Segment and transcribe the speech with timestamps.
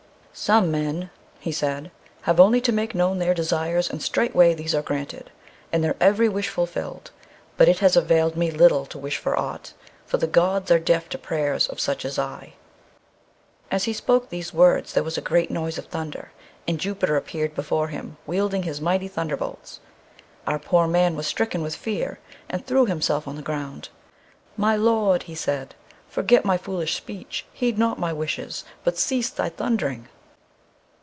[0.33, 1.09] "Some men,"
[1.41, 1.91] he said,
[2.21, 5.29] "have only to make known their desires, and straightway these are granted,
[5.73, 7.11] and their every wish fulfilled;
[7.57, 9.73] but it has availed me little to wish for ought,
[10.05, 12.53] for the gods are deaf to the prayers of such as I."
[13.69, 16.31] As he spoke these words there was a great noise of thunder,
[16.65, 19.81] and Jupiter appeared before him wielding his mighty thunderbolts.
[20.47, 23.89] Our poor man was stricken with fear and threw himself on the ground.
[24.55, 25.75] "My lord," he said,
[26.07, 30.07] "forget my foolish speech; heed not my wishes, but cease thy thundering!"